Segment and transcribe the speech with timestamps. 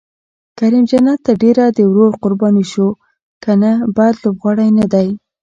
[0.57, 2.87] کریم جنت تر ډېره د ورور قرباني شو،
[3.43, 5.07] که نه بد لوبغاړی نه دی.